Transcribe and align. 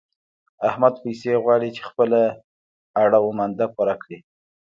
احمد 0.69 0.93
پيسې 1.03 1.31
غواړي 1.43 1.69
چې 1.75 1.81
خپله 1.89 2.19
اړه 3.03 3.17
و 3.21 3.29
مانده 3.37 3.65
پوره 3.75 3.95
کړي. 4.01 4.19